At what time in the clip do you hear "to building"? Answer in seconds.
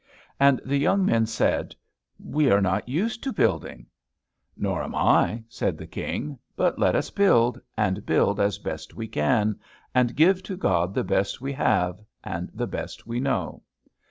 3.21-3.85